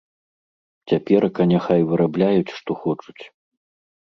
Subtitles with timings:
[0.91, 3.23] Цяперака няхай вырабляюць што хочуць.